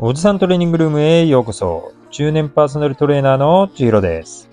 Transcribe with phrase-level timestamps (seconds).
[0.00, 1.92] おじさんトレーニングルームへようこそ。
[2.12, 4.48] 中年パーソナルトレーナーの千尋です。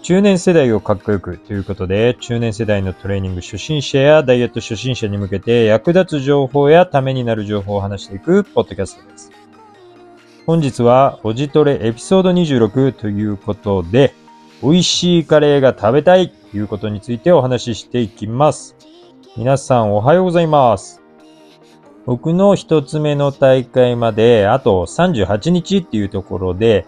[0.00, 9.30] 中年世代をかっこよくということで、中年世代のトレーニング初心者やダイエット初心者に向けて役立つ情報やためになる情報を話していくポッドキャストです。
[10.46, 14.14] 本日はおじトレエピソード26ということで、
[14.62, 18.74] 美味しいカレーが食べたいということについてお話ししていきます。
[19.36, 21.05] 皆さんおはようございます。
[22.06, 26.86] 僕の一つ目の大会まであと38日っていうところで、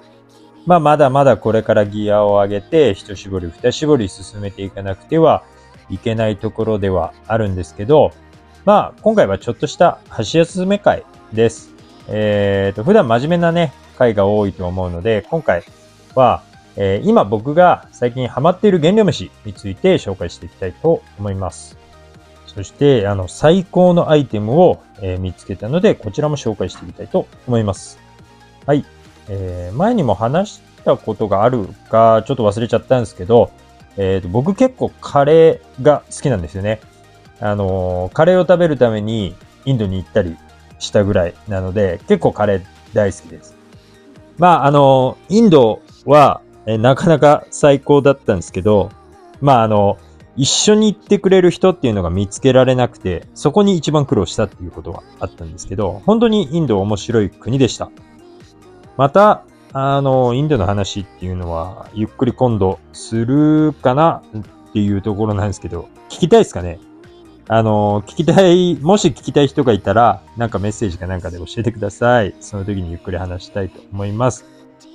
[0.64, 5.42] まあまだまだこれからギアを上げて一絞り二絞り進めていかなくては
[5.91, 8.12] いけないところではあるんですけど、
[8.64, 11.74] まあ今回はちょっとした箸休め会です。
[12.06, 15.64] えっ、ー、と、普段真面目なね、会が多いと思うので、今回
[16.14, 16.42] は、
[16.77, 21.77] えー、今僕が最近ハマっている原料飯について紹介していきたいと思います。
[22.46, 27.98] そして、あの、最高のアイテムを、えー、見つけたので、こちらも紹介していきたいと思います。
[28.66, 28.84] はい。
[29.28, 33.50] えー、前にも話したことがあるか、ちょっと忘れちゃったんですけど、
[33.96, 36.80] えーと、僕結構カレーが好きなんですよね。
[37.40, 40.36] あのー、カレーを食べるためにインドに行ったり
[40.78, 43.56] したぐらいなので、結構カレー大好きです。
[44.38, 48.90] まあ、あのー、インドは、えなかなか最高だったんですけど、
[49.40, 49.98] まあ、あの、
[50.39, 57.91] 一緒に行ってくれる人っていうのが見つけられなくて、そこに一番苦労したっていうことがあったんですけど、本当にインド面白い国でした。
[58.97, 66.78] また、あの、インドの話っていうのは、ゆっくり今度するかなっていうところなんですけど、聞きたいですかね？
[67.48, 72.34] あの、聞きたい、もし聞きたい人がいたら、なんかメッセージかなんかで教えてください。
[72.41, 74.45] その時にゆっくり話したいと思います。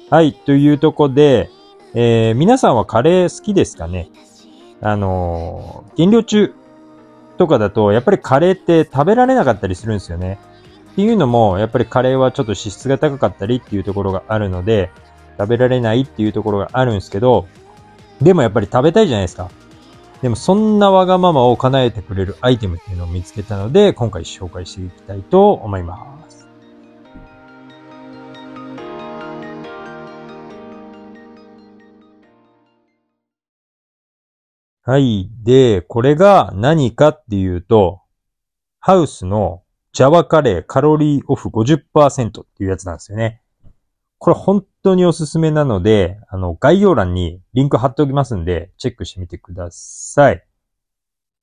[0.09, 1.49] はい、というとこで、
[1.93, 4.09] えー、皆さんはカレー好きですかね？
[4.83, 6.53] あのー、減量中
[7.37, 10.39] とかだと、やっぱりカレーって食べられなかったりするんですよね。
[10.91, 14.91] っていうのも、やっぱりカレーはちょっと脂質が高かったりっていうところがあるので、
[15.39, 17.47] 食べられないっていうところがあるんですけど、
[18.21, 19.49] でもやっぱり食べたいじゃないですか。
[20.21, 26.22] でもそんなわがままを叶えてくれるアイテムっていうのを見つけたので、今回紹介していきたいと思います。
[34.85, 35.29] はい。
[35.43, 38.01] で、これが何かっていうと、
[38.81, 39.63] ハウスの
[39.93, 43.41] ジャワカレーカロリーオフ50%っていうやつなんですよね。
[44.17, 50.45] これ本当におすすめなので、あの、概要欄にリンク貼っておきますんで、チェックしてみてください。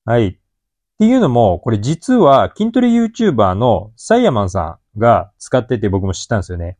[0.05, 0.27] はい。
[0.27, 0.37] っ
[0.99, 6.77] ていうのも、これ実は筋トレ YouTuber のサイヤマンさんが使ってて僕も知ったんですよね。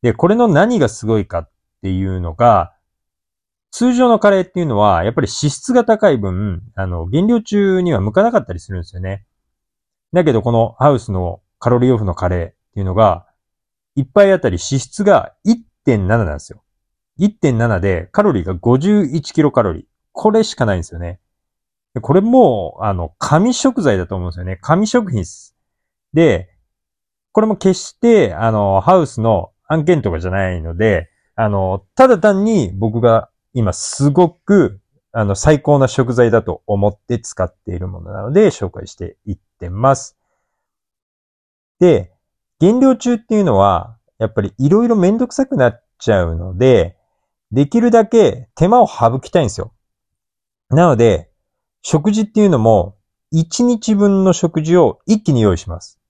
[0.00, 1.50] で、これの何がすごいかっ
[1.82, 2.73] ていうのが、
[3.76, 9.26] 通常のカレーっていうのは、やっぱり脂質が高い分、あの、減量中には向かなかったりするんですよね。
[10.12, 13.26] だけど、このハウスのカロリーオフのカレーっていうのが、
[13.96, 16.62] 一杯あたり脂質が1.7なんですよ。
[17.18, 19.84] 1.7でカロリーが51キロカロリー。
[20.12, 21.18] これしかないんですよね。
[22.00, 24.56] これも、あの、紙食材だと思うんですよね。
[24.62, 25.56] 紙食品です。
[26.12, 26.48] で、
[27.32, 34.80] これも決して、あの、ハウスの案件とかじゃないので、あの、ただ単に僕が今すごく、
[35.12, 40.18] あの、最高な食材だと思って使っているものなので、紹介していってます。
[41.78, 42.12] で、
[42.58, 46.96] 減量中っていうのは、やっぱりいろいろめんどくさくなっちゃうので、
[47.52, 49.72] できるだけ手間を省きたいんですよ。
[50.70, 51.30] なので、
[51.82, 52.96] 食事っていうのも、
[53.32, 56.00] 1日分の食事を一気に用意します。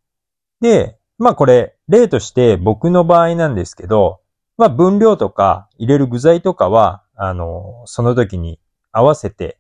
[0.61, 4.21] で、まあこれ、例として僕の場合なんですけど、
[4.56, 8.58] まあ分量とか入れる具材とかは、あの、その時に
[8.92, 9.58] 合わせて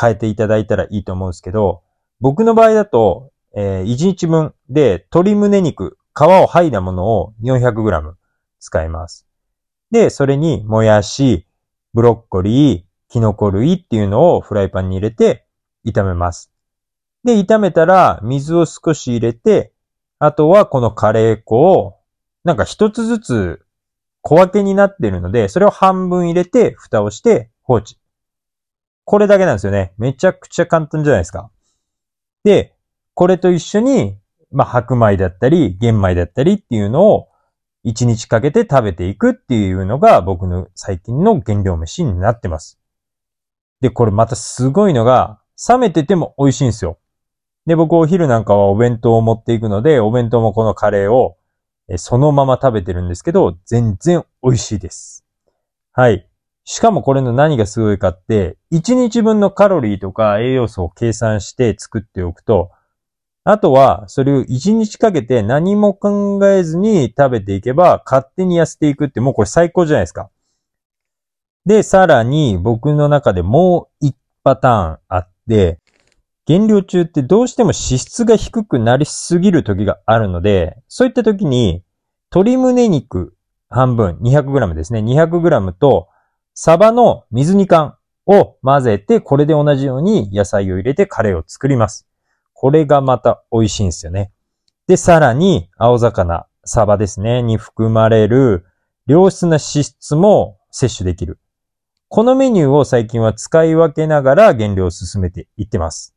[0.00, 1.82] 変えていただいたらいいと思うんですけど、
[2.20, 8.14] 僕の場合だと、えー、1日分で鶏胸肉、皮を剥いだものを 400g
[8.60, 9.26] 使います。
[9.90, 11.46] で、それにもやし、
[11.92, 15.46] ブロッコリー、キノコ類っていうのをフライパンに入れて
[15.86, 16.50] 炒めます。
[17.22, 19.72] で、炒めたら水を少し入れて、
[20.18, 21.98] あとはこのカレー粉を
[22.42, 23.63] なんか一つずつ
[24.26, 27.98] 小分けになってるので、それを半分入れて、蓋をして放置。
[29.04, 29.92] これだけなんですよね。
[29.98, 31.50] めちゃくちゃ簡単じゃないですか。
[32.42, 32.74] で、
[33.12, 34.18] これと一緒に、
[34.50, 37.28] まあ、白米だったり、玄米だったりっていうのを
[37.84, 42.80] 1日かけて食べていくっていうのが僕の最近の原料飯になってます。
[43.82, 46.98] で、これまたすごいのが、冷めてても美味しいんですよ。
[47.66, 51.36] で、僕お昼なんかはお弁当を持っていくので、お弁当もこのカレーを
[51.96, 55.24] そのまま食べてるんですけど、全然美味しいです。
[55.92, 56.28] はい。
[56.64, 62.70] しかもこれの何がすごいかって、1日分のカロリーとか栄養素を計算して作っておくと、
[63.46, 70.30] あとは、それを1日かけて何も考えずに食べていけば、勝手に痩せていくってもうこれ最高じゃないですか。
[71.66, 75.78] で、さらに僕の中でもう1パターンあって、
[76.46, 81.82] 減量中ってどうしても脂質が低くなりすぎる時があるので、そういった時に
[82.30, 83.34] 鶏胸肉
[83.68, 85.00] 半分 200g ですね。
[85.00, 86.08] 200g と
[86.54, 87.96] サバの水煮缶
[88.26, 92.06] を混ぜて、これで同じように野菜を入れてカレーを作ります。
[92.52, 94.30] これがまた美味しいんですよね。
[94.86, 98.66] で、さらに青魚、サバですね、に含まれる
[99.06, 101.38] 良質な脂質も摂取できる。
[102.08, 106.13] このメニューを最近は使い分けながら減量を進めていってます。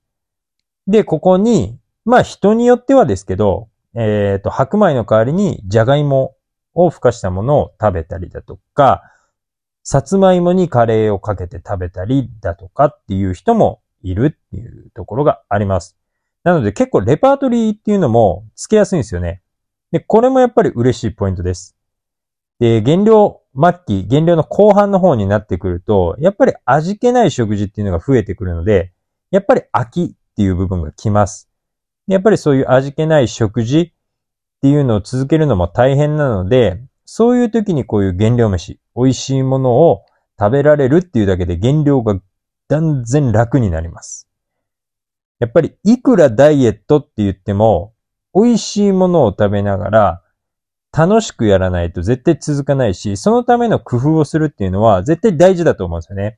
[0.87, 6.35] で、ここに、まあ人によってはですけど、えっ、ー、と、白米の代わりにじゃがいも
[6.73, 9.03] をふかしたものを食べたりだとか、
[9.83, 15.97] さつまいもにカレーをかけて食べたりだとかっていう人もいるっていうところがあります。
[16.43, 19.41] なので結構レパートリーっていうのもつけやすいんですよね。
[19.91, 21.77] で、これもやっぱり嬉しいポイントです。
[22.59, 28.91] で、減量末期、減量の後半の方になってくると、やっぱり味気ない食事っていうのが増えてくるので、
[29.31, 31.49] やっぱり飽きっていう部分が来ます。
[32.05, 33.91] やっぱりそういう味気ない食事っ
[34.61, 40.05] ていうのを続けるのも大変なので、そういう時にこういう減量飯、美味しいものを
[40.39, 42.19] 食べられるっていうだけで減量が
[42.67, 44.27] 断然楽になります。
[45.39, 47.93] やっぱりいくらダイエットって言っても、
[48.35, 50.21] 美味しいものを食べながら
[50.95, 56.37] 楽しくやらないと絶対続かないし、そのための工夫をするっていうのは絶対大事だと思うんですよね。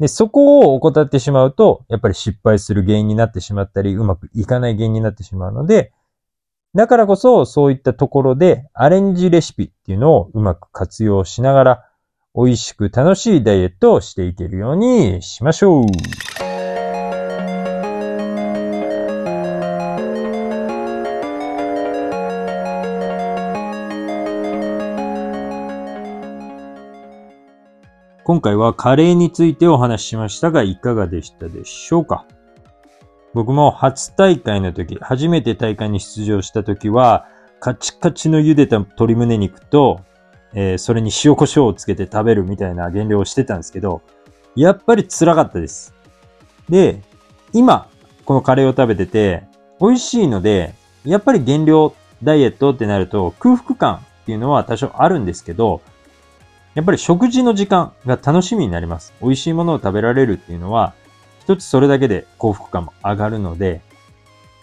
[0.00, 5.92] で、そこを怠ってしまうと、やっぱり失敗する原因になってしまったり、うまくいかない原因になってしまうので、
[6.74, 11.84] だからこそ、そういったところで、アレンジレシピっていうのをうまく活用しながら、
[12.34, 15.84] 美味しく楽しいダイエットをしていけるようにしましょう。
[28.28, 32.26] 今回はカレーについてお話ししましたが、いかがでしたでしょうか？
[33.32, 37.26] 僕も初大会の時、初めて大会に出場した時は、
[37.58, 40.02] カチカチの茹でた鶏胸肉と、
[40.52, 44.02] えー、それに塩コショウをつけて食べるみたいな減量をしてたんですけど、
[44.54, 45.94] やっぱり辛かったです。
[46.68, 47.00] で、
[47.54, 47.88] 今、
[48.26, 49.44] このカレーを食べてて、
[49.80, 55.80] 美味しいので、やっぱり減量ダイエットってなると空腹感っていうのは多少あるんですけど、
[56.74, 59.12] やっぱり食事の時間が楽しみになります。
[59.20, 60.94] 美味しいものを食べられるっていうのは、
[61.40, 63.80] 一つそれだけで幸福感も上がるので、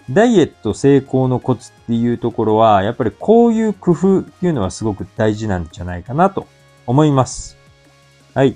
[0.09, 6.47] ダイエット成功のコツっていうところは、やっぱりこういう工夫っていうのはすごく大事なんじゃないかなと
[6.85, 7.57] 思います。
[8.33, 8.55] はい。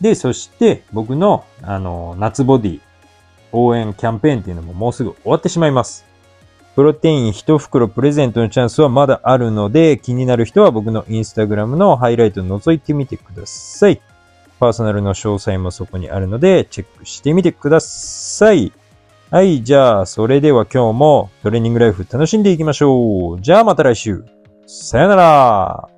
[0.00, 2.80] で、そして僕の、あの、夏ボディ
[3.50, 6.04] 応援キャンペーンっていうのももうすぐ終わってしまいます。
[6.74, 14.00] プロテイン1袋プレゼントのチャンスはまだあるので、気になる人は僕のインスタグラムのハイライトを覗いてみてください。
[14.58, 18.72] パーソナルの詳細もそこにあるので、チェックしてみてください。
[19.30, 23.40] はい、じゃあ、それでは今日もトレーニングライフ楽しんでいきましょう。
[23.40, 24.24] じゃあまた来週。
[24.66, 25.93] さよなら。